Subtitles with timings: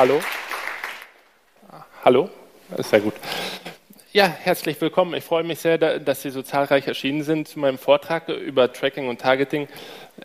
[0.00, 0.18] Hallo?
[2.06, 2.30] Hallo?
[2.78, 3.12] Sehr gut.
[4.14, 5.12] Ja, herzlich willkommen.
[5.12, 9.08] Ich freue mich sehr, dass Sie so zahlreich erschienen sind zu meinem Vortrag über Tracking
[9.08, 9.68] und Targeting.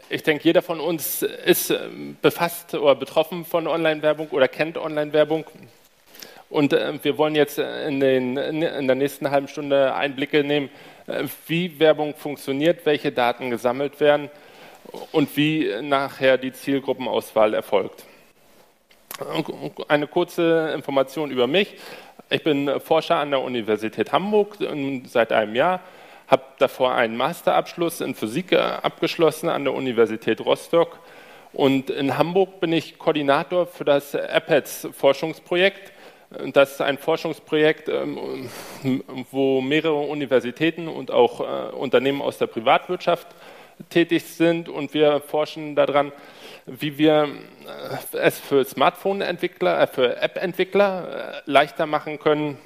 [0.07, 5.43] Ich denke, jeder von uns ist ähm, befasst oder betroffen von Online-Werbung oder kennt Online-Werbung.
[6.49, 10.69] Und äh, wir wollen jetzt in, den, in, der nächsten halben Stunde Einblicke nehmen,
[11.07, 14.29] äh, wie Werbung funktioniert, welche Daten gesammelt werden
[15.11, 18.05] und wie nachher die Zielgruppenauswahl erfolgt.
[19.87, 21.75] Eine kurze Information über mich.
[22.29, 24.57] Ich bin Forscher an der Universität Hamburg
[25.05, 25.79] seit einem Jahr,
[26.27, 30.99] habe davor einen Masterabschluss in Physik abgeschlossen an der Universität Rostock
[31.53, 35.93] und in Hamburg bin ich Koordinator für das APETS Forschungsprojekt.
[36.51, 38.49] Das ist ein Forschungsprojekt, ähm,
[39.31, 43.27] wo mehrere Universitäten und auch äh, Unternehmen aus der Privatwirtschaft
[43.89, 46.11] tätig sind und wir forschen daran,
[46.65, 47.29] wie wir
[48.13, 52.57] äh, es für Smartphone-Entwickler, äh, für App-Entwickler äh, leichter machen können,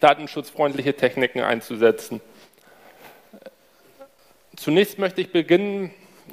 [0.00, 2.20] datenschutzfreundliche Techniken einzusetzen.
[4.56, 5.90] Zunächst möchte ich beginnen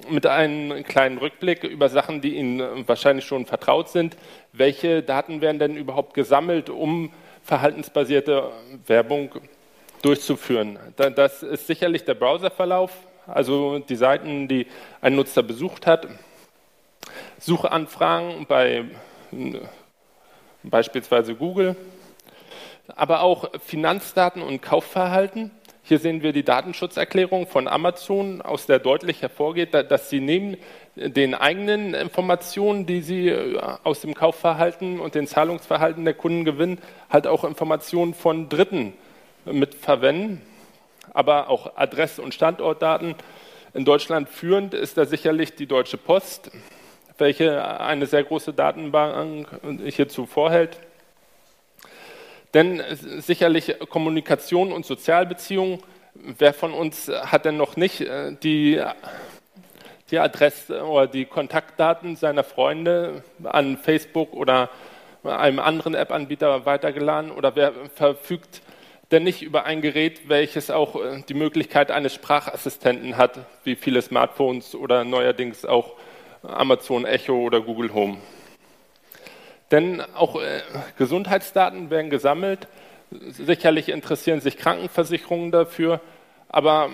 [0.10, 4.16] mit einem kleinen Rückblick über Sachen, die Ihnen wahrscheinlich schon vertraut sind.
[4.54, 7.12] Welche Daten werden denn überhaupt gesammelt, um
[7.44, 8.52] verhaltensbasierte
[8.86, 9.32] Werbung
[10.02, 10.78] durchzuführen?
[10.96, 12.92] Das ist sicherlich der Browserverlauf,
[13.26, 14.68] also die Seiten, die
[15.02, 16.08] ein Nutzer besucht hat.
[17.40, 18.86] Suchanfragen bei
[20.64, 21.76] beispielsweise Google,
[22.96, 25.52] aber auch Finanzdaten und Kaufverhalten.
[25.84, 30.58] Hier sehen wir die Datenschutzerklärung von Amazon, aus der deutlich hervorgeht, dass sie neben
[30.96, 36.80] den eigenen Informationen, die sie äh, aus dem Kaufverhalten und den Zahlungsverhalten der Kunden gewinnen,
[37.10, 38.94] halt auch Informationen von Dritten
[39.46, 40.42] mitverwenden
[41.14, 43.16] aber auch Adress- und Standortdaten.
[43.74, 46.52] In Deutschland führend ist da sicherlich die Deutsche Post,
[47.20, 49.48] welche eine sehr große Datenbank
[49.86, 50.80] hierzu vorhält.
[52.54, 52.82] Denn
[53.20, 55.80] sicherlich Kommunikation und Sozialbeziehungen,
[56.16, 58.84] wer von uns hat denn noch nicht äh, die,
[60.10, 64.70] die Adresse oder die Kontaktdaten seiner Freunde an Facebook oder
[65.24, 68.62] einem anderen App-Anbieter weitergeladen oder wer verfügt
[69.12, 74.02] denn nicht über ein Gerät, welches auch äh, die Möglichkeit eines Sprachassistenten hat, wie viele
[74.02, 75.94] Smartphones oder neuerdings auch
[76.44, 78.18] Amazon Echo oder Google Home.
[79.72, 80.62] Denn auch äh,
[80.98, 82.68] Gesundheitsdaten werden gesammelt.
[83.12, 86.00] Sicherlich interessieren sich Krankenversicherungen dafür,
[86.48, 86.90] aber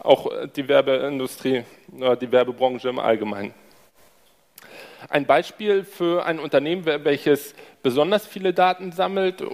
[0.00, 3.54] auch die Werbeindustrie, die Werbebranche im Allgemeinen.
[5.08, 9.44] Ein Beispiel für ein Unternehmen, welches besonders viele Daten sammelt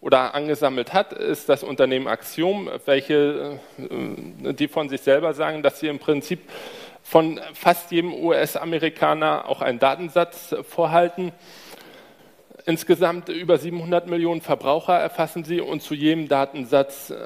[0.00, 5.80] oder angesammelt hat, ist das Unternehmen Axiom, welche, äh, die von sich selber sagen, dass
[5.80, 6.40] sie im Prinzip
[7.10, 11.32] von fast jedem US-Amerikaner auch einen Datensatz vorhalten.
[12.66, 17.16] Insgesamt über 700 Millionen Verbraucher erfassen sie und zu jedem Datensatz äh,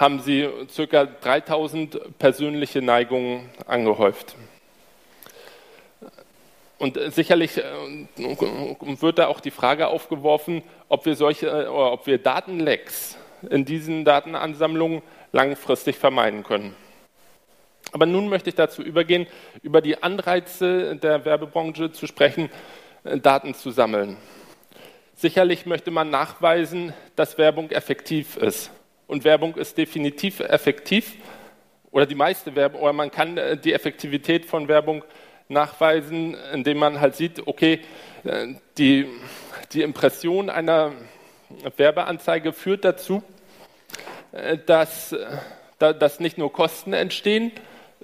[0.00, 1.04] haben sie ca.
[1.04, 4.34] 3000 persönliche Neigungen angehäuft.
[6.78, 7.64] Und äh, sicherlich äh,
[8.16, 13.18] wird da auch die Frage aufgeworfen, ob wir solche, ob wir Datenlecks
[13.50, 16.74] in diesen Datenansammlungen langfristig vermeiden können.
[17.94, 19.28] Aber nun möchte ich dazu übergehen,
[19.62, 22.50] über die Anreize der Werbebranche zu sprechen,
[23.04, 24.16] Daten zu sammeln.
[25.14, 28.72] Sicherlich möchte man nachweisen, dass Werbung effektiv ist.
[29.06, 31.12] Und Werbung ist definitiv effektiv,
[31.92, 35.04] oder die meiste Werbung, oder man kann die Effektivität von Werbung
[35.46, 37.78] nachweisen, indem man halt sieht, okay,
[38.24, 39.06] äh, die,
[39.72, 40.90] die Impression einer
[41.76, 43.22] Werbeanzeige führt dazu,
[44.32, 47.52] äh, dass, äh, dass nicht nur Kosten entstehen,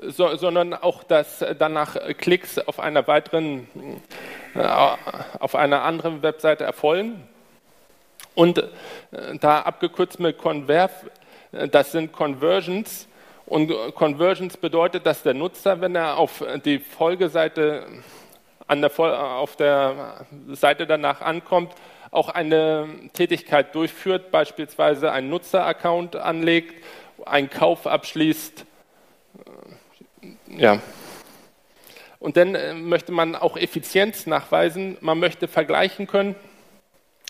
[0.03, 3.67] sondern auch, dass danach Klicks auf einer weiteren,
[5.39, 7.29] auf einer anderen Webseite erfolgen.
[8.35, 8.65] Und
[9.41, 11.07] da abgekürzt mit Converf,
[11.53, 13.09] das sind Conversions,
[13.51, 17.85] und Conversions bedeutet, dass der Nutzer, wenn er auf die Folgeseite
[18.69, 21.75] an der, auf der Seite danach ankommt,
[22.13, 26.75] auch eine Tätigkeit durchführt, beispielsweise einen Nutzeraccount anlegt,
[27.27, 28.67] einen Kauf abschließt.
[30.57, 30.81] Ja.
[32.19, 34.99] Und dann äh, möchte man auch Effizienz nachweisen.
[35.01, 36.35] Man möchte vergleichen können,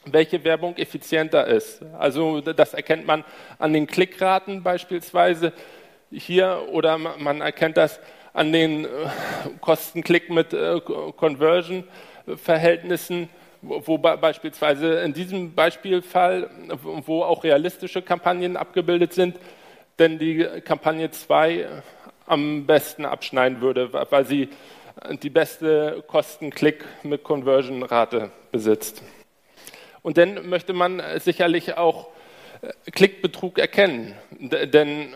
[0.05, 1.81] welche Werbung effizienter ist.
[1.99, 3.25] Also das erkennt man
[3.59, 5.53] an den Klickraten beispielsweise
[6.11, 8.01] hier oder man erkennt das
[8.33, 8.89] an den äh,
[9.61, 13.29] Kostenklick mit äh, Conversion-Verhältnissen,
[13.63, 16.49] wo beispielsweise in diesem Beispielfall,
[16.83, 19.37] wo auch realistische Kampagnen abgebildet sind,
[19.99, 21.67] denn die Kampagne 2
[22.31, 24.49] am besten abschneiden würde, weil sie
[25.23, 29.03] die beste Kosten-Klick mit Conversion-Rate besitzt.
[30.03, 32.09] Und dann möchte man sicherlich auch
[32.63, 35.15] äh, Klickbetrug erkennen, denn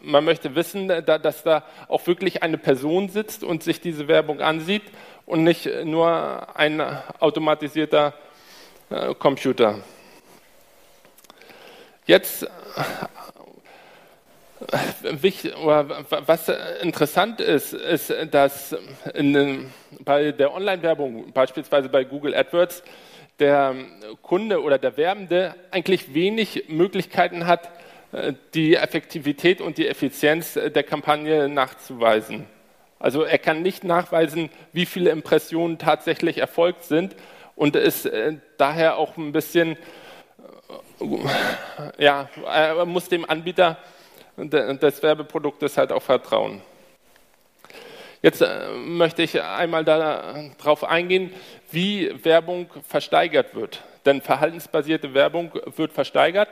[0.00, 4.84] man möchte wissen, dass da auch wirklich eine Person sitzt und sich diese Werbung ansieht
[5.26, 6.80] und nicht nur ein
[7.20, 8.14] automatisierter
[8.90, 9.80] äh, Computer.
[12.06, 12.46] Jetzt
[16.26, 16.48] was
[16.82, 18.76] interessant ist, ist, dass
[19.14, 19.70] in,
[20.00, 22.82] bei der Online-Werbung, beispielsweise bei Google AdWords,
[23.38, 23.74] der
[24.22, 27.70] Kunde oder der Werbende eigentlich wenig Möglichkeiten hat,
[28.54, 32.46] die Effektivität und die Effizienz der Kampagne nachzuweisen.
[32.98, 37.14] Also er kann nicht nachweisen, wie viele Impressionen tatsächlich erfolgt sind
[37.54, 39.76] und ist äh, daher auch ein bisschen,
[41.00, 43.76] äh, ja, er muss dem Anbieter
[44.38, 46.62] des Werbeproduktes halt auch vertrauen.
[48.20, 51.32] Jetzt äh, möchte ich einmal darauf eingehen,
[51.70, 53.82] wie Werbung versteigert wird.
[54.06, 56.48] Denn verhaltensbasierte Werbung wird versteigert.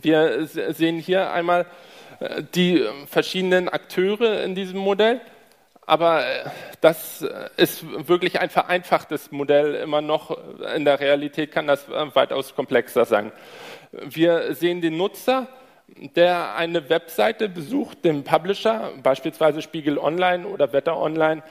[0.00, 1.66] Wir sehen hier einmal
[2.18, 5.20] äh, die verschiedenen Akteure in diesem Modell.
[5.86, 6.44] Aber äh,
[6.80, 7.24] das
[7.56, 10.36] ist wirklich ein vereinfachtes Modell immer noch.
[10.74, 13.30] In der Realität kann das weitaus komplexer sein.
[13.92, 15.46] Wir sehen den Nutzer,
[16.16, 21.42] der eine Webseite besucht, den Publisher, beispielsweise Spiegel Online oder Wetter Online,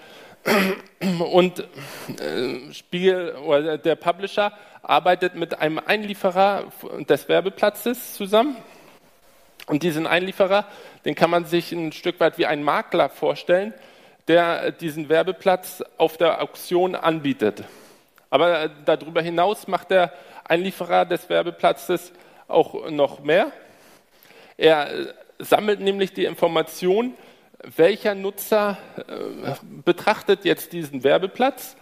[1.31, 6.65] und äh, Spiegel oder der Publisher arbeitet mit einem Einlieferer
[7.07, 8.55] des Werbeplatzes zusammen.
[9.67, 10.65] Und diesen Einlieferer,
[11.05, 13.73] den kann man sich ein Stück weit wie ein Makler vorstellen,
[14.27, 17.63] der diesen Werbeplatz auf der Auktion anbietet.
[18.29, 20.13] Aber darüber hinaus macht der
[20.43, 22.11] Einlieferer des Werbeplatzes
[22.47, 23.51] auch noch mehr.
[24.59, 27.13] Er sammelt nämlich die Information,
[27.77, 29.53] welcher Nutzer äh,
[29.85, 31.77] betrachtet jetzt diesen Werbeplatz.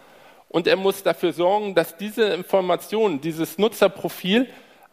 [0.47, 4.47] Und er muss dafür sorgen, dass diese Information, dieses Nutzerprofil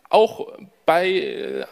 [0.09, 0.49] auch
[0.87, 1.65] bei, äh,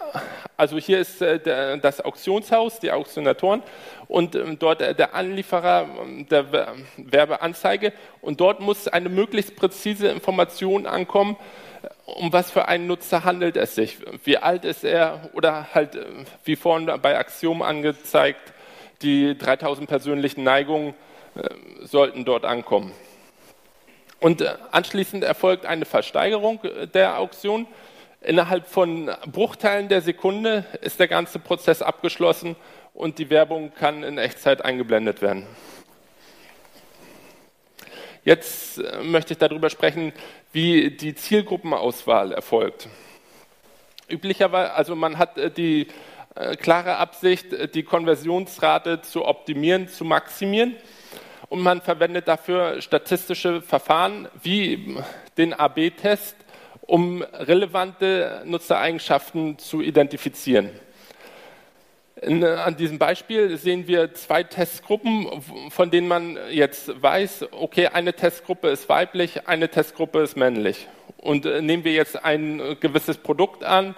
[0.59, 3.63] also hier ist äh, das Auktionshaus, die Auktionatoren
[4.07, 7.95] und ähm, dort der Anlieferer ähm, der Werbeanzeige.
[8.21, 11.39] Und dort muss eine möglichst präzise Information ankommen,
[12.07, 13.99] um was für einen Nutzer handelt es sich?
[14.25, 15.31] Wie alt ist er?
[15.35, 16.05] Oder halt, äh,
[16.45, 18.53] wie vorhin bei Axiom angezeigt,
[19.03, 20.95] die 3000 persönlichen Neigungen
[21.35, 21.49] äh,
[21.85, 22.93] sollten dort ankommen.
[24.21, 26.61] Und äh, anschließend erfolgt eine Versteigerung
[26.95, 27.67] der Auktion.
[28.21, 32.55] Innerhalb von Bruchteilen der Sekunde ist der ganze Prozess abgeschlossen
[32.95, 35.47] und die Werbung kann in Echtzeit eingeblendet werden.
[38.25, 40.13] Jetzt möchte ich darüber sprechen,
[40.53, 42.89] wie die Zielgruppenauswahl erfolgt.
[44.09, 45.89] Üblicherweise, also man hat äh, die
[46.37, 50.77] äh, klare Absicht, äh, die Konversionsrate zu optimieren, zu maximieren.
[51.49, 54.97] Und man verwendet dafür statistische Verfahren wie
[55.37, 56.37] den AB-Test,
[56.83, 60.71] um relevante Nutzereigenschaften zu identifizieren.
[62.23, 65.27] In, an diesem Beispiel sehen wir zwei Testgruppen,
[65.71, 70.87] von denen man jetzt weiß, okay, eine Testgruppe ist weiblich, eine Testgruppe ist männlich.
[71.17, 73.97] Und äh, nehmen wir jetzt ein äh, gewisses Produkt an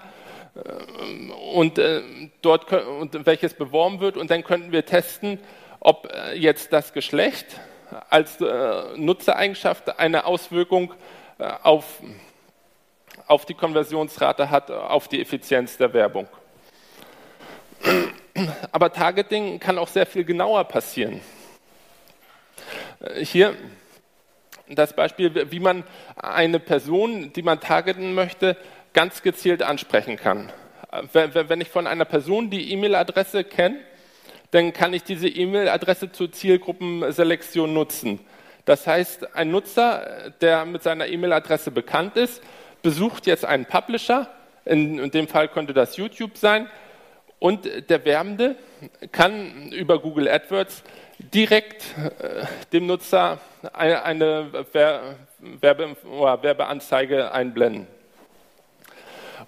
[0.54, 2.00] äh, und äh,
[2.40, 5.38] dort und welches beworben wird und dann könnten wir testen,
[5.81, 7.61] ob äh, jetzt das Geschlecht
[8.09, 10.95] als äh, Nutzereigenschaft eine Auswirkung
[11.62, 12.00] auf,
[13.26, 16.26] auf die Konversionsrate hat, auf die Effizienz der Werbung.
[18.73, 21.21] Aber Targeting kann auch sehr viel genauer passieren.
[23.00, 23.55] Äh, hier
[24.69, 25.85] das Beispiel, wie man
[26.17, 28.57] eine Person, die man targeten möchte,
[28.95, 30.50] ganz gezielt ansprechen kann.
[30.91, 33.79] Äh, wenn ich von einer Person die E-Mail-Adresse kenne,
[34.50, 38.21] dann kann ich diese E-Mail-Adresse zur Zielgruppenselektion nutzen.
[38.64, 42.43] Das heißt, ein Nutzer, der mit seiner E-Mail-Adresse bekannt ist,
[42.83, 44.31] besucht jetzt einen Publisher,
[44.64, 46.69] in dem Fall könnte das YouTube sein,
[47.38, 48.57] und der Werbende
[49.12, 50.83] kann über Google AdWords
[51.19, 53.38] direkt äh, dem Nutzer
[53.73, 54.64] eine,
[55.61, 57.87] Werbe, Werbeanzeige einblenden.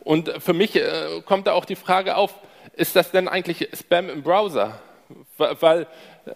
[0.00, 2.34] Und für mich äh, kommt da auch die Frage auf,
[2.74, 4.78] ist das denn eigentlich Spam im Browser?
[5.38, 5.86] Weil
[6.24, 6.30] äh,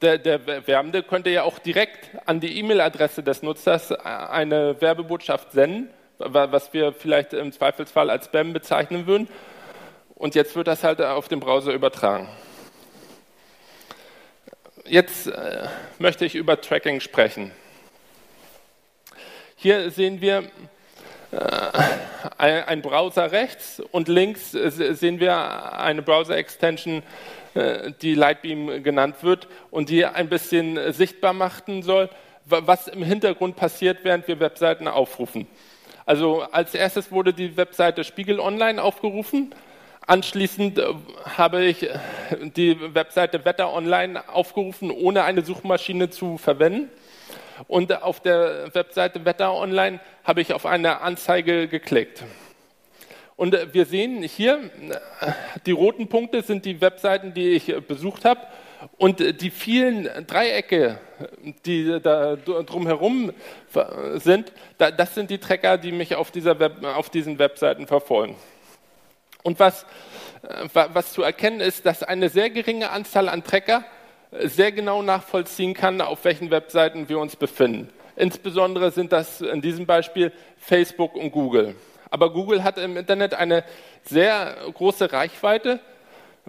[0.00, 5.90] der, der Werbende könnte ja auch direkt an die E-Mail-Adresse des Nutzers eine Werbebotschaft senden,
[6.18, 9.28] was wir vielleicht im Zweifelsfall als Spam bezeichnen würden
[10.16, 12.28] und jetzt wird das halt auf den Browser übertragen.
[14.84, 15.68] Jetzt äh,
[15.98, 17.52] möchte ich über Tracking sprechen.
[19.56, 20.44] Hier sehen wir
[21.32, 21.42] äh,
[22.38, 27.02] ein Browser rechts und links sehen wir eine Browser-Extension
[27.54, 32.08] äh, die Lightbeam genannt wird und die ein bisschen sichtbar machen soll,
[32.44, 35.48] was im Hintergrund passiert, während wir Webseiten aufrufen.
[36.04, 39.52] Also als erstes wurde die Webseite Spiegel Online aufgerufen.
[40.08, 40.84] Anschließend äh,
[41.36, 41.88] habe ich
[42.56, 46.90] die Webseite Wetter Online aufgerufen, ohne eine Suchmaschine zu verwenden.
[47.66, 52.22] Und auf der Webseite Wetter Online habe ich auf eine Anzeige geklickt.
[53.34, 54.70] Und äh, wir sehen hier,
[55.20, 55.32] äh,
[55.66, 58.42] die roten Punkte sind die Webseiten, die ich äh, besucht habe.
[58.98, 61.00] Und die vielen Dreiecke,
[61.64, 63.32] die da drumherum
[64.16, 68.36] sind, das sind die Tracker, die mich auf, dieser Web, auf diesen Webseiten verfolgen.
[69.46, 69.86] Und was,
[70.72, 73.84] was zu erkennen ist, dass eine sehr geringe Anzahl an Tracker
[74.32, 77.88] sehr genau nachvollziehen kann, auf welchen Webseiten wir uns befinden.
[78.16, 81.76] Insbesondere sind das in diesem Beispiel Facebook und Google.
[82.10, 83.62] Aber Google hat im Internet eine
[84.02, 85.78] sehr große Reichweite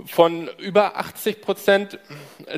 [0.08, 2.00] von über 80 Prozent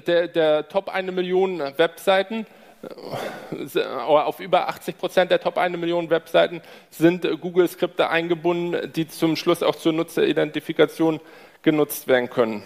[0.07, 2.47] der, der Top 1 Million Webseiten.
[2.81, 9.35] Äh, auf über 80 Prozent der Top 1 Million Webseiten sind Google-Skripte eingebunden, die zum
[9.35, 11.19] Schluss auch zur Nutzeridentifikation
[11.61, 12.63] genutzt werden können.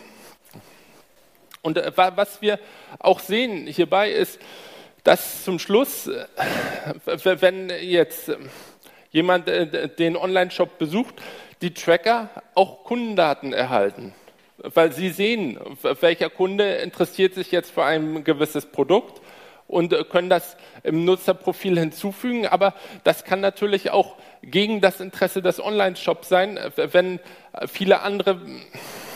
[1.61, 2.59] Und äh, was wir
[2.99, 4.39] auch sehen hierbei ist,
[5.03, 6.25] dass zum Schluss, äh,
[7.05, 8.31] wenn jetzt
[9.11, 11.15] jemand äh, den Online-Shop besucht,
[11.61, 14.13] die Tracker auch Kundendaten erhalten.
[14.57, 15.59] Weil sie sehen,
[16.01, 19.21] welcher Kunde interessiert sich jetzt für ein gewisses Produkt
[19.67, 22.47] und äh, können das im Nutzerprofil hinzufügen.
[22.47, 27.19] Aber das kann natürlich auch gegen das Interesse des Online-Shops sein, wenn
[27.67, 28.41] viele andere,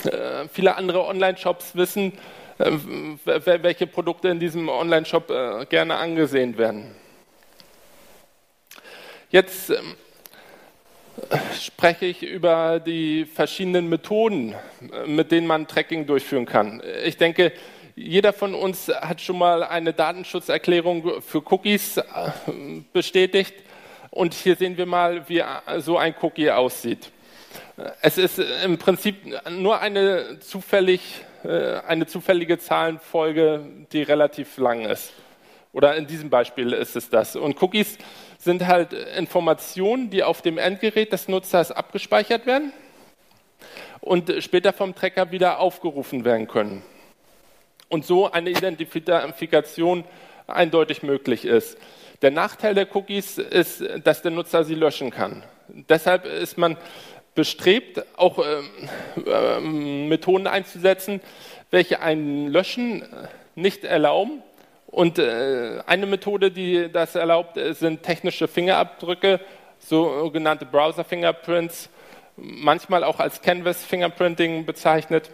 [0.06, 2.14] äh, viele andere Online-Shops wissen,
[2.58, 5.28] welche Produkte in diesem Online-Shop
[5.70, 6.96] gerne angesehen werden.
[9.30, 9.96] Jetzt ähm,
[11.60, 14.56] spreche ich über die verschiedenen Methoden,
[14.94, 16.82] äh, mit denen man Tracking durchführen kann.
[17.04, 17.52] Ich denke,
[17.98, 22.04] jeder von uns hat schon mal eine Datenschutzerklärung für Cookies äh,
[22.94, 23.56] bestätigt.
[24.12, 25.44] Und hier sehen wir mal, wie
[25.80, 27.10] so ein Cookie aussieht.
[28.02, 29.16] Es ist im Prinzip
[29.50, 31.02] nur eine, zufällig,
[31.44, 35.12] äh, eine zufällige Zahlenfolge, die relativ lang ist.
[35.74, 37.36] Oder in diesem Beispiel ist es das.
[37.36, 37.98] Und Cookies
[38.38, 42.74] sind halt Informationen, die auf dem Endgerät des Nutzers abgespeichert werden
[44.02, 46.84] und später vom Tracker wieder aufgerufen werden können.
[47.90, 50.04] Und so eine Identifikation
[50.46, 51.78] eindeutig möglich ist.
[52.22, 55.44] Der Nachteil der Cookies ist, dass der Nutzer sie löschen kann.
[55.68, 56.78] Deshalb ist man
[57.36, 58.62] bestrebt, auch äh,
[59.30, 61.22] äh, Methoden einzusetzen,
[61.70, 63.06] welche ein Löschen
[63.56, 64.42] nicht erlauben,
[64.88, 69.40] und äh, eine Methode, die das erlaubt, sind technische Fingerabdrücke,
[69.80, 71.90] sogenannte Browser Fingerprints,
[72.38, 75.30] manchmal auch als Canvas Fingerprinting bezeichnet.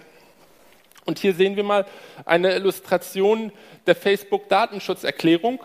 [1.05, 1.86] Und hier sehen wir mal
[2.25, 3.51] eine Illustration
[3.86, 5.60] der Facebook Datenschutzerklärung,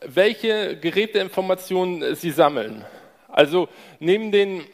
[0.00, 2.84] welche Geräteinformationen sie sammeln.
[3.28, 3.68] Also
[3.98, 4.64] neben den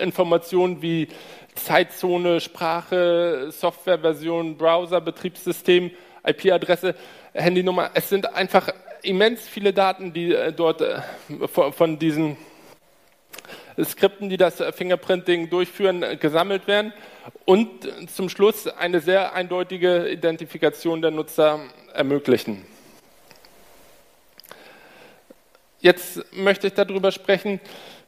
[0.00, 1.08] Informationen wie
[1.54, 5.90] Zeitzone, Sprache, Softwareversion, Browser, Betriebssystem,
[6.26, 6.94] IP-Adresse
[7.32, 7.90] Handynummer.
[7.94, 8.68] Es sind einfach
[9.02, 11.00] immens viele Daten, die äh, dort äh,
[11.48, 12.36] von diesen
[13.82, 16.92] Skripten, die das Fingerprinting durchführen, äh, gesammelt werden
[17.44, 17.68] und
[18.10, 21.60] zum Schluss eine sehr eindeutige Identifikation der Nutzer
[21.92, 22.64] ermöglichen.
[25.80, 27.60] Jetzt möchte ich darüber sprechen,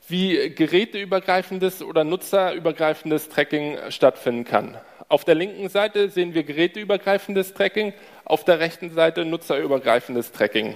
[0.09, 4.79] wie geräteübergreifendes oder nutzerübergreifendes Tracking stattfinden kann.
[5.09, 7.93] Auf der linken Seite sehen wir geräteübergreifendes Tracking,
[8.25, 10.75] auf der rechten Seite nutzerübergreifendes Tracking.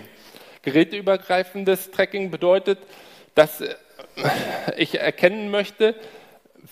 [0.62, 2.78] Geräteübergreifendes Tracking bedeutet,
[3.34, 3.74] dass äh,
[4.76, 5.94] ich erkennen möchte,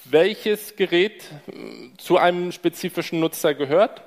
[0.05, 4.03] welches Gerät äh, zu einem spezifischen Nutzer gehört.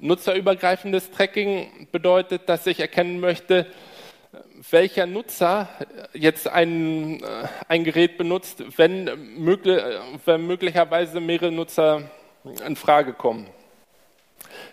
[0.00, 3.66] Nutzerübergreifendes Tracking bedeutet, dass ich erkennen möchte,
[4.70, 5.68] welcher Nutzer
[6.12, 7.26] jetzt ein, äh,
[7.68, 9.82] ein Gerät benutzt, wenn, möglich,
[10.24, 12.02] wenn möglicherweise mehrere Nutzer
[12.66, 13.46] in Frage kommen.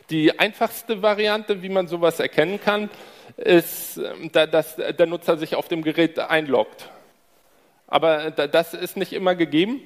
[0.10, 2.90] Die einfachste Variante, wie man sowas erkennen kann,
[3.38, 6.90] ist, ähm, dass der Nutzer sich auf dem Gerät einloggt.
[7.92, 9.82] Aber das ist nicht immer gegeben,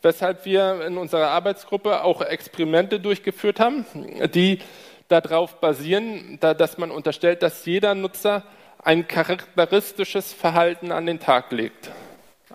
[0.00, 3.84] weshalb wir in unserer Arbeitsgruppe auch Experimente durchgeführt haben,
[4.34, 4.60] die
[5.08, 8.44] darauf basieren, dass man unterstellt, dass jeder Nutzer
[8.82, 11.90] ein charakteristisches Verhalten an den Tag legt.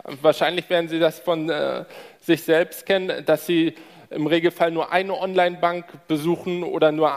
[0.03, 1.86] Wahrscheinlich werden Sie das von äh,
[2.19, 3.75] sich selbst kennen, dass Sie
[4.10, 7.13] im Regelfall nur eine Online-Bank besuchen oder nur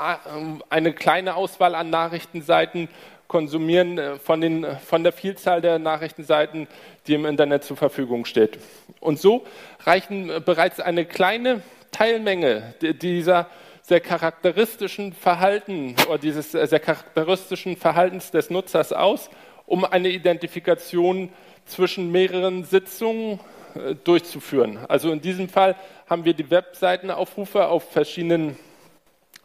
[0.69, 2.89] eine kleine Auswahl an Nachrichtenseiten
[3.33, 6.69] konsumieren äh, von, den, von der Vielzahl der Nachrichtenseiten,
[7.07, 8.59] die im Internet zur Verfügung steht.
[9.01, 9.45] Und so
[9.81, 13.49] reichen äh, bereits eine kleine Teilmenge dieser
[13.83, 19.29] sehr charakteristischen Verhalten oder dieses sehr charakteristischen Verhaltens des Nutzers aus,
[19.67, 21.31] um eine Identifikation
[21.65, 23.41] zwischen mehreren Sitzungen
[23.75, 24.79] äh, durchzuführen.
[24.89, 25.75] Also in diesem Fall
[26.09, 28.59] haben wir die Webseitenaufrufe auf verschiedenen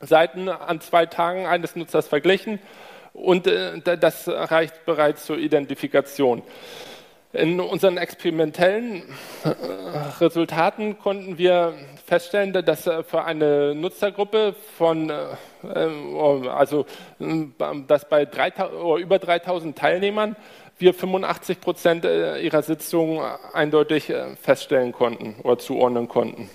[0.02, 2.60] Seiten an zwei Tagen eines Nutzers verglichen
[3.18, 6.44] und äh, das reicht bereits zur Identifikation.
[7.34, 9.04] In unseren experimentellen
[9.44, 9.50] äh,
[10.22, 11.74] Resultaten konnten wir
[12.06, 16.86] feststellen, dass für eine Nutzergruppe von, also
[17.88, 20.38] dass bei 3000, über 3000 Teilnehmern
[20.80, 23.20] wir 85 Prozent ihrer Sitzungen
[23.52, 26.50] eindeutig feststellen konnten oder zuordnen konnten.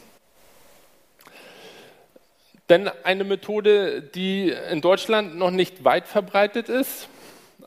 [2.72, 7.06] Denn eine Methode, die in Deutschland noch nicht weit verbreitet ist,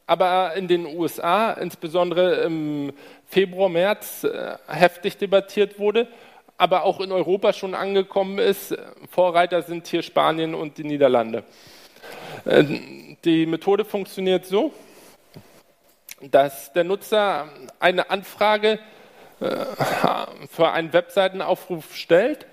[0.07, 2.91] aber in den USA, insbesondere im
[3.27, 6.07] Februar, März, äh, heftig debattiert wurde,
[6.57, 8.75] aber auch in Europa schon angekommen ist.
[9.11, 11.43] Vorreiter sind hier Spanien und die Niederlande.
[12.45, 12.63] Äh,
[13.23, 14.73] die Methode funktioniert so,
[16.19, 18.79] dass der Nutzer eine Anfrage
[19.39, 19.49] äh,
[20.49, 22.47] für einen Webseitenaufruf stellt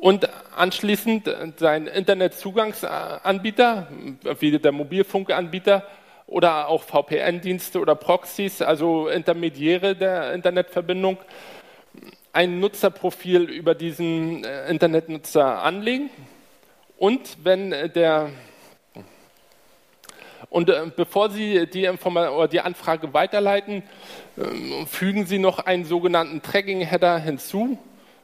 [0.00, 3.86] und anschließend seinen Internetzugangsanbieter,
[4.38, 5.84] wie der Mobilfunkanbieter
[6.26, 11.18] oder auch VPN-Dienste oder Proxys, also Intermediäre der Internetverbindung,
[12.32, 16.08] ein Nutzerprofil über diesen äh, Internetnutzer anlegen.
[16.96, 18.30] Und wenn der
[20.48, 21.90] und äh, bevor Sie die,
[22.50, 23.82] die Anfrage weiterleiten,
[24.36, 27.78] äh, fügen Sie noch einen sogenannten Tracking-Header hinzu,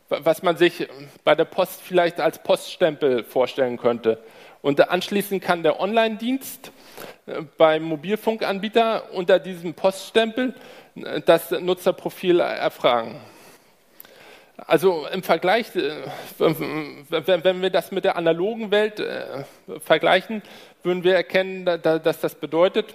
[0.09, 0.87] was man sich
[1.25, 4.19] bei der Post vielleicht als Poststempel vorstellen könnte.
[4.63, 6.73] Und anschließend kann der Online-Dienst
[7.27, 10.55] äh, beim Mobilfunkanbieter unter diesem Poststempel
[10.97, 13.21] äh, das Nutzerprofil erfragen.
[14.57, 16.03] Also im Vergleich, äh,
[16.39, 19.03] wenn wir das mit der analogen Welt
[19.81, 20.43] vergleichen,
[20.83, 22.95] würden wir erkennen, dass das bedeutet,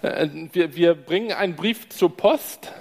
[0.00, 2.72] wir bringen einen Brief zur Post,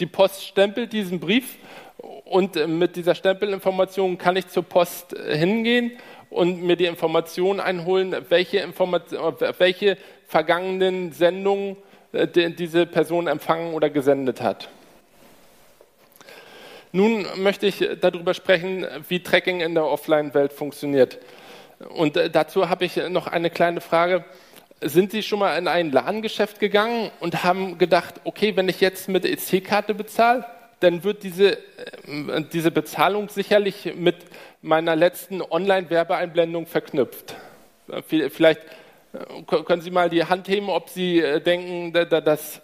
[0.00, 1.56] die Post stempelt diesen Brief
[1.98, 5.92] und äh, mit dieser Stempelinformation kann ich zur Post äh, hingehen
[6.30, 11.76] und mir die Information einholen, welche, Information, welche vergangenen Sendungen
[12.12, 14.68] äh, diese Person empfangen oder gesendet hat.
[16.92, 21.18] Nun möchte ich darüber sprechen, wie Tracking in der Offline-Welt funktioniert.
[21.88, 24.24] Und dazu habe ich noch eine kleine Frage.
[24.80, 29.08] Sind Sie schon mal in ein Ladengeschäft gegangen und haben gedacht, okay, wenn ich jetzt
[29.08, 30.46] mit EC-Karte bezahle,
[30.84, 34.16] dann wird diese, äh, diese Bezahlung sicherlich mit
[34.60, 37.34] meiner letzten Online-Werbeeinblendung verknüpft.
[38.06, 38.60] Vielleicht
[39.12, 42.60] äh, können Sie mal die Hand heben, ob Sie äh, denken, dass.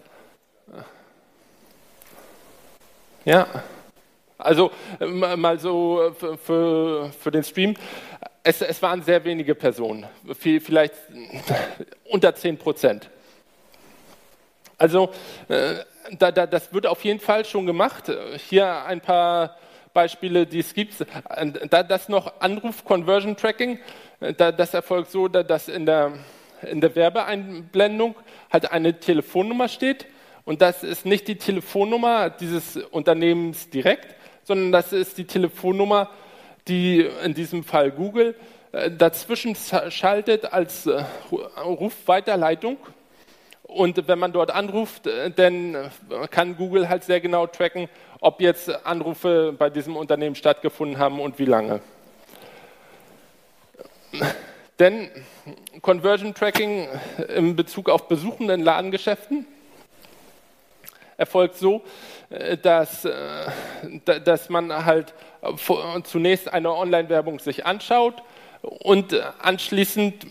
[3.24, 3.46] Ja,
[4.38, 7.74] also mal so für, für den Stream.
[8.42, 10.94] Es, es waren sehr wenige Personen, vielleicht
[12.04, 13.10] unter 10 Prozent.
[14.78, 15.10] Also
[16.18, 18.10] da, da, das wird auf jeden Fall schon gemacht.
[18.48, 19.56] Hier ein paar
[19.92, 20.94] Beispiele, die es gibt.
[21.70, 23.78] Da, das noch Anruf-Conversion-Tracking,
[24.36, 26.12] da, das erfolgt so, dass in der,
[26.62, 28.14] in der Werbeeinblendung
[28.52, 30.06] halt eine Telefonnummer steht.
[30.44, 36.10] Und das ist nicht die Telefonnummer dieses Unternehmens direkt, sondern das ist die Telefonnummer,
[36.66, 38.34] die in diesem Fall Google
[38.72, 39.56] äh, dazwischen
[39.88, 41.04] schaltet als äh,
[41.56, 42.78] Rufweiterleitung
[43.70, 45.88] und wenn man dort anruft, äh, dann äh,
[46.30, 47.88] kann Google halt sehr genau tracken,
[48.20, 51.80] ob jetzt Anrufe bei diesem Unternehmen stattgefunden haben und wie lange.
[54.78, 55.08] Denn
[55.82, 56.88] Conversion Tracking
[57.28, 59.46] in Bezug auf Besuchen in Ladengeschäften
[61.16, 61.82] erfolgt so,
[62.30, 63.06] äh, dass,
[64.04, 65.14] dass man halt
[66.04, 68.22] zunächst eine Online-Werbung sich anschaut
[68.62, 70.26] und anschließend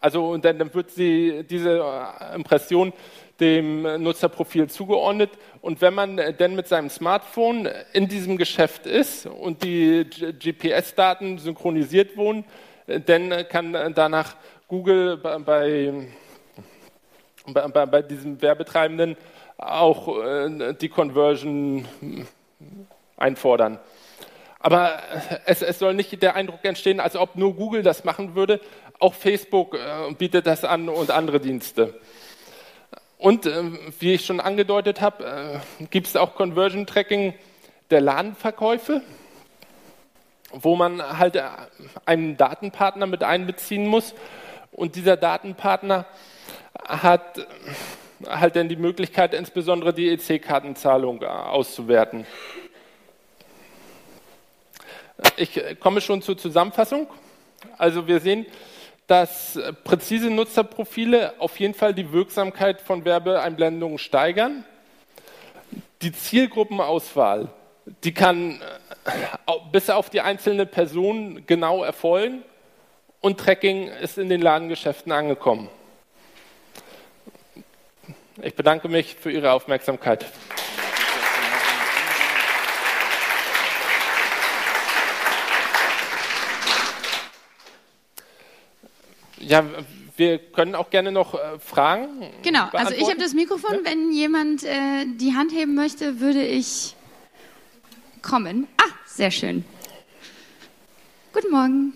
[0.00, 2.92] also und dann, dann wird sie, diese äh, Impression
[3.40, 5.30] dem Nutzerprofil zugeordnet.
[5.60, 12.16] Und wenn man dann mit seinem Smartphone in diesem Geschäft ist und die GPS-Daten synchronisiert
[12.16, 12.44] wurden,
[12.86, 14.36] dann kann danach
[14.68, 15.38] Google bei,
[17.46, 19.16] bei, bei diesem Werbetreibenden
[19.58, 21.86] auch äh, die Conversion
[23.16, 23.78] einfordern.
[24.66, 24.98] Aber
[25.44, 28.60] es, es, soll nicht der Eindruck entstehen, als ob nur Google das machen würde.
[28.98, 31.94] Auch Facebook äh, bietet das an und andere Dienste.
[33.16, 33.62] Und äh,
[34.00, 37.34] wie ich schon angedeutet habe, äh, gibt es auch Conversion Tracking
[37.90, 39.02] der Ladenverkäufe,
[40.50, 41.44] wo man halt äh,
[42.04, 44.14] einen Datenpartner mit einbeziehen muss.
[44.72, 46.06] Und dieser Datenpartner
[46.88, 47.44] hat äh,
[48.28, 52.26] halt dann die Möglichkeit, insbesondere die EC-Kartenzahlung äh, auszuwerten.
[55.36, 57.08] Ich komme schon zur Zusammenfassung.
[57.78, 58.46] Also wir sehen,
[59.06, 64.64] dass präzise Nutzerprofile auf jeden Fall die Wirksamkeit von Werbeeinblendungen steigern.
[66.02, 67.48] Die Zielgruppenauswahl,
[68.04, 68.60] die kann
[69.04, 72.42] äh, bis auf die einzelne Person genau erfolgen
[73.20, 75.68] und Tracking ist in den Ladengeschäften angekommen.
[78.42, 80.26] Ich bedanke mich für Ihre Aufmerksamkeit.
[89.46, 89.64] Ja,
[90.16, 92.08] wir können auch gerne noch äh, Fragen.
[92.42, 93.74] Genau, also ich habe das Mikrofon.
[93.74, 93.80] Ja?
[93.84, 96.96] Wenn jemand äh, die Hand heben möchte, würde ich
[98.22, 98.66] kommen.
[98.76, 99.64] Ah, sehr schön.
[101.32, 101.92] Guten Morgen.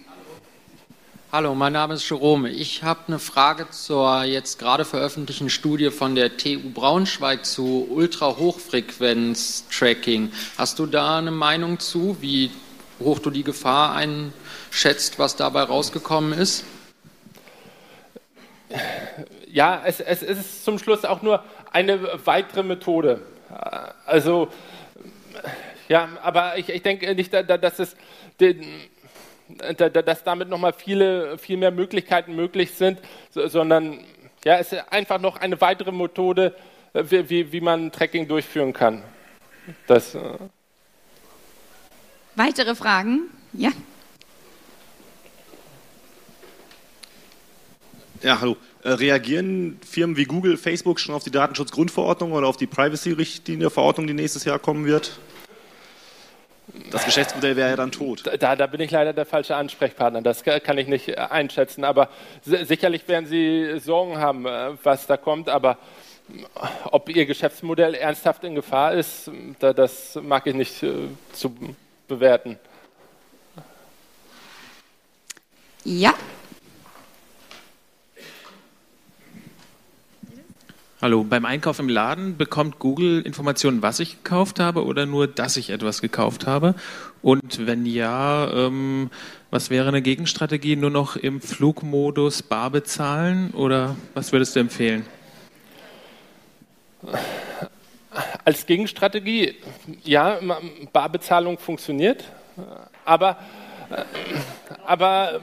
[1.33, 2.51] Hallo, mein Name ist Jerome.
[2.51, 10.31] Ich habe eine Frage zur jetzt gerade veröffentlichten Studie von der TU Braunschweig zu Ultrahochfrequenz-Tracking.
[10.57, 12.53] Hast du da eine Meinung zu, wie
[13.01, 16.65] hoch du die Gefahr einschätzt, was dabei rausgekommen ist?
[19.47, 23.21] Ja, es, es ist zum Schluss auch nur eine weitere Methode.
[24.07, 24.49] Also,
[25.89, 27.97] ja, aber ich, ich denke nicht, dass es
[29.77, 33.01] dass damit nochmal viele, viel mehr Möglichkeiten möglich sind,
[33.33, 34.05] sondern
[34.45, 36.55] ja, es ist einfach noch eine weitere Methode,
[36.93, 39.03] wie, wie, wie man Tracking durchführen kann.
[39.87, 40.21] Das, äh
[42.37, 43.29] Weitere Fragen?
[43.53, 43.71] Ja.
[48.23, 48.59] Ja, hallo.
[48.83, 54.13] Äh, reagieren Firmen wie Google, Facebook schon auf die Datenschutzgrundverordnung oder auf die Privacy-Richtlinie-Verordnung, die
[54.13, 55.19] nächstes Jahr kommen wird?
[56.91, 58.31] Das Geschäftsmodell wäre ja dann tot.
[58.39, 60.21] Da, da, bin ich leider der falsche Ansprechpartner.
[60.21, 61.83] Das kann ich nicht äh, einschätzen.
[61.83, 62.11] Aber
[62.45, 65.49] sicherlich werden Sie Sorgen haben, äh, was da kommt.
[65.49, 65.79] Aber
[66.91, 70.85] ob Ihr Geschäftsmodell ernsthaft in Gefahr ist, das mag ich nicht
[71.33, 71.57] zu
[72.07, 72.59] bewerten.
[75.85, 76.15] Ja,
[81.03, 85.57] Hallo, beim Einkauf im Laden bekommt Google Informationen, was ich gekauft habe oder nur, dass
[85.57, 86.75] ich etwas gekauft habe?
[87.23, 89.11] Und wenn ja, ähm,
[89.51, 90.77] was wäre eine Gegenstrategie?
[90.77, 95.07] Nur noch im Flugmodus bar bezahlen oder was würdest du empfehlen?
[98.45, 99.55] Als Gegenstrategie,
[100.05, 100.39] ja,
[100.93, 102.25] Barbezahlung funktioniert,
[103.07, 103.39] aber,
[104.85, 105.41] aber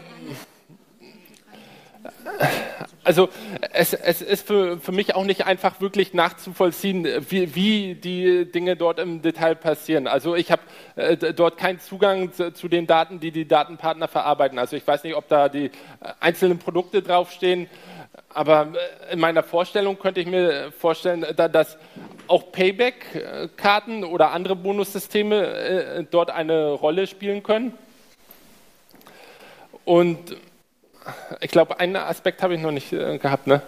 [3.03, 3.29] also
[3.71, 8.75] es, es ist für, für, mich auch nicht einfach wirklich nachzuvollziehen, wie, wie, die Dinge
[8.75, 10.07] dort im Detail passieren.
[10.07, 10.61] Also ich habe
[10.95, 14.59] äh, dort keinen Zugang zu, zu, den Daten, die die Datenpartner verarbeiten.
[14.59, 15.69] Also ich weiß nicht, ob da die äh,
[16.19, 17.69] einzelnen Produkte draufstehen,
[18.29, 18.73] aber
[19.09, 21.77] äh, in meiner Vorstellung könnte ich mir vorstellen, da, dass
[22.27, 27.73] auch Payback-Karten oder andere Bonussysteme äh, dort eine Rolle spielen können.
[29.85, 30.35] Und
[31.41, 33.61] ich glaube, einen Aspekt habe ich noch nicht äh, gehabt, ne?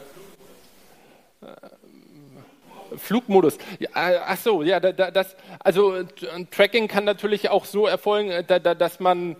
[1.41, 3.57] Äh, Flugmodus.
[3.79, 6.03] Ja, äh, ach so, ja, da, das, also
[6.51, 9.35] Tracking kann natürlich auch so erfolgen, da, da, dass man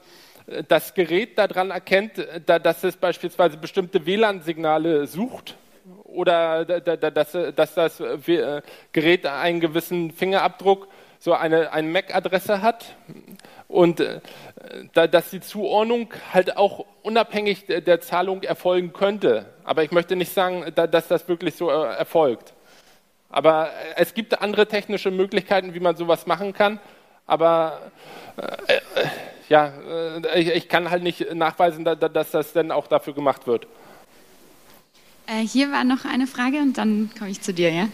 [0.67, 2.13] das Gerät daran erkennt,
[2.45, 5.55] da, dass es beispielsweise bestimmte WLAN-Signale sucht
[6.05, 8.03] oder dass, dass das
[8.93, 10.87] Gerät einen gewissen Fingerabdruck,
[11.19, 12.95] so eine, eine MAC-Adresse hat
[13.69, 14.19] und äh,
[14.93, 19.45] da, dass die Zuordnung halt auch unabhängig der, der, Zahlung erfolgen könnte.
[19.63, 22.53] Aber ich möchte nicht sagen, da, dass das wirklich so äh, erfolgt.
[23.29, 26.79] Aber äh, es gibt andere technische Möglichkeiten, wie man sowas machen kann.
[27.27, 27.91] Aber
[28.37, 29.07] äh, äh
[29.49, 29.73] ja,
[30.35, 33.65] ich, ich, kann halt nicht nachweisen, da, dass das denn auch dafür gemacht wird.
[35.41, 37.87] hier war noch eine Frage und dann komme ich zu dir, ja?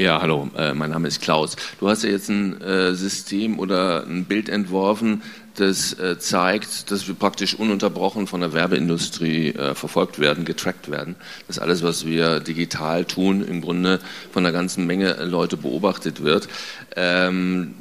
[0.00, 1.56] Ja, hallo, äh, mein Name ist Klaus.
[1.78, 5.20] Du hast ja jetzt ein äh, System oder ein Bild entworfen,
[5.56, 11.16] das äh, zeigt, dass wir praktisch ununterbrochen von der Werbeindustrie verfolgt werden, getrackt werden.
[11.48, 14.00] Dass alles, was wir digital tun, im Grunde
[14.32, 16.48] von einer ganzen Menge Leute beobachtet wird.
[16.96, 17.74] Ähm,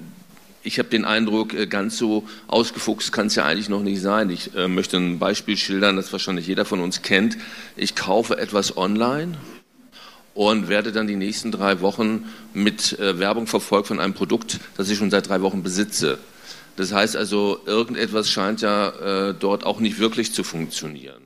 [0.61, 4.29] ich habe den Eindruck, ganz so ausgefuchst kann es ja eigentlich noch nicht sein.
[4.29, 7.37] Ich möchte ein Beispiel schildern, das wahrscheinlich jeder von uns kennt.
[7.77, 9.37] Ich kaufe etwas online
[10.39, 12.23] und werde dann die nächsten drei Wochen
[12.53, 16.17] mit äh, Werbung verfolgt von einem Produkt, das ich schon seit drei Wochen besitze.
[16.77, 18.87] Das heißt also, irgendetwas scheint ja
[19.31, 21.21] äh, dort auch nicht wirklich zu funktionieren.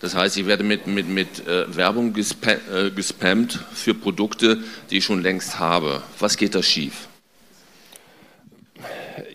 [0.00, 4.58] Das heißt, ich werde mit, mit, mit äh, Werbung gespa äh, gespammt für Produkte,
[4.90, 6.02] die ich schon längst habe.
[6.18, 7.06] Was geht da schief?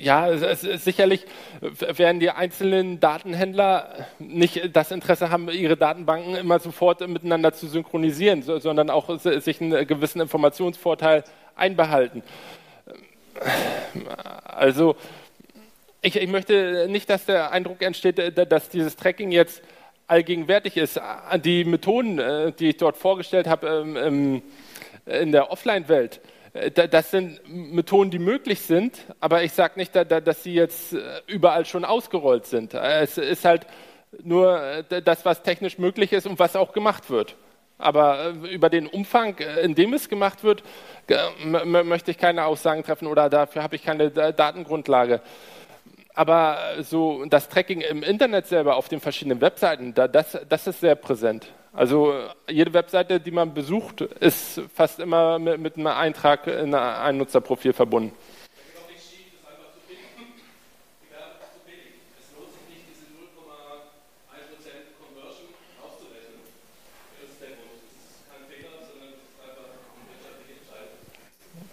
[0.02, 1.26] ja, es ist sicherlich
[1.62, 8.42] werden die einzelnen Datenhändler nicht das Interesse haben, ihre Datenbanken immer sofort miteinander zu synchronisieren,
[8.42, 11.24] sondern auch sich einen gewissen Informationsvorteil
[11.56, 12.24] einbehalten.
[14.44, 14.96] Also
[16.02, 19.62] ich, ich möchte nicht, dass der Eindruck entsteht, dass dieses Tracking jetzt
[20.08, 21.00] allgegenwärtig ist.
[21.44, 24.42] Die Methoden, die ich dort vorgestellt habe ähm,
[25.06, 26.20] in der Offline-Welt,
[26.54, 30.96] das sind Methoden, die möglich sind, aber ich sage nicht, dass sie jetzt
[31.28, 32.74] überall schon ausgerollt sind.
[32.74, 33.66] Es ist halt
[34.22, 37.38] nur das, was technisch möglich ist und was auch gemacht wird.
[37.82, 40.64] Aber äh, über den Umfang, äh, in dem es gemacht wird,
[41.66, 45.22] möchte ich keine Aussagen treffen oder dafür habe ich keine Datengrundlage.
[46.14, 50.96] Aber so das Tracking im Internet selber auf den verschiedenen Webseiten, das, das ist sehr
[50.96, 51.48] präsent.
[51.74, 52.14] Also
[52.50, 57.72] jede Webseite, die man besucht, ist fast immer mit, mit einem Eintrag in ein Nutzerprofil
[57.72, 58.14] verbunden.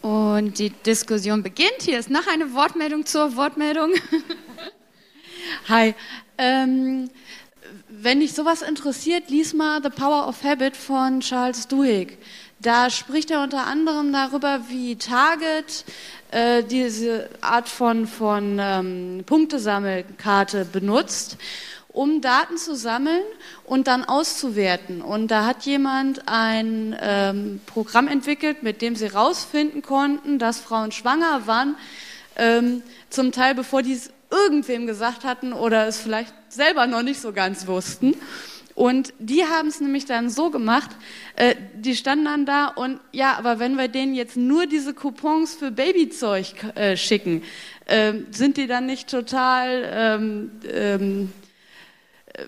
[0.00, 1.82] Und die Diskussion beginnt.
[1.82, 3.92] Hier ist noch eine Wortmeldung zur Wortmeldung.
[5.68, 5.94] Hi.
[6.38, 7.10] Ähm,
[8.00, 12.18] wenn dich sowas interessiert, lies mal The Power of Habit von Charles Duhigg.
[12.60, 15.84] Da spricht er unter anderem darüber, wie Target
[16.30, 21.38] äh, diese Art von, von ähm, Punktesammelkarte benutzt
[21.90, 23.24] um Daten zu sammeln
[23.64, 25.02] und dann auszuwerten.
[25.02, 30.92] Und da hat jemand ein ähm, Programm entwickelt, mit dem sie herausfinden konnten, dass Frauen
[30.92, 31.76] schwanger waren,
[32.36, 33.98] ähm, zum Teil bevor die
[34.30, 38.14] irgendwem gesagt hatten oder es vielleicht selber noch nicht so ganz wussten.
[38.74, 40.90] Und die haben es nämlich dann so gemacht,
[41.34, 45.56] äh, die standen dann da und ja, aber wenn wir denen jetzt nur diese Coupons
[45.56, 47.42] für Babyzeug äh, schicken,
[47.86, 51.32] äh, sind die dann nicht total ähm, ähm,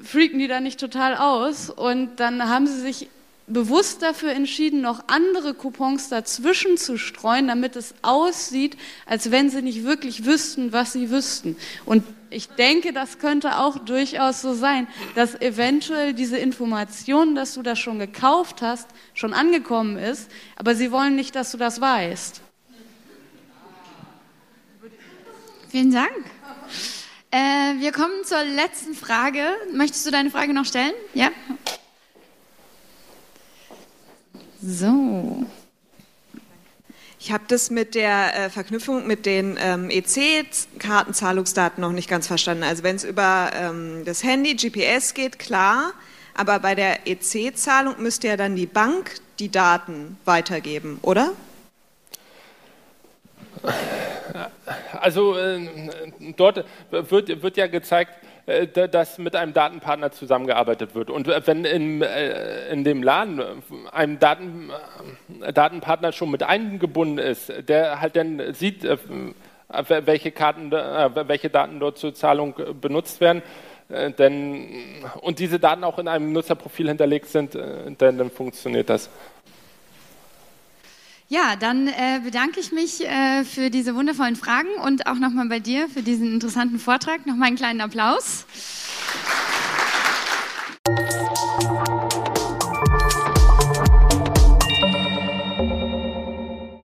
[0.03, 1.71] freaken die da nicht total aus.
[1.71, 3.09] Und dann haben sie sich
[3.53, 9.63] bewusst dafür entschieden, noch andere Coupons dazwischen zu streuen, damit es aussieht, als wenn sie
[9.63, 11.57] nicht wirklich wüssten, was sie wüssten.
[11.85, 17.63] Und ich denke, das könnte auch durchaus so sein, dass eventuell diese Information, dass du
[17.63, 22.41] das schon gekauft hast, schon angekommen ist, aber sie wollen nicht, dass du das weißt.
[25.69, 26.11] Vielen Dank.
[27.33, 29.45] Äh, wir kommen zur letzten Frage.
[29.73, 30.93] Möchtest du deine Frage noch stellen?
[31.15, 31.31] Ja?
[34.63, 35.47] So.
[37.19, 42.63] Ich habe das mit der äh, Verknüpfung mit den ähm, EC-Kartenzahlungsdaten noch nicht ganz verstanden.
[42.63, 45.93] Also wenn es über ähm, das Handy, GPS geht, klar,
[46.35, 51.33] aber bei der EC-Zahlung müsste ja dann die Bank die Daten weitergeben, oder?
[54.99, 55.69] Also äh,
[56.37, 58.13] dort wird, wird ja gezeigt,
[58.91, 61.11] dass mit einem Datenpartner zusammengearbeitet wird.
[61.11, 63.43] Und wenn in, äh, in dem Laden
[63.93, 64.71] ein Daten,
[65.53, 68.87] Datenpartner schon mit eingebunden ist, der halt dann sieht,
[69.89, 73.43] welche, Karten, welche Daten dort zur Zahlung benutzt werden,
[73.89, 74.69] denn,
[75.21, 79.11] und diese Daten auch in einem Nutzerprofil hinterlegt sind, dann, dann funktioniert das.
[81.33, 85.61] Ja, dann äh, bedanke ich mich äh, für diese wundervollen Fragen und auch nochmal bei
[85.61, 87.25] dir für diesen interessanten Vortrag.
[87.25, 88.47] Nochmal einen kleinen Applaus.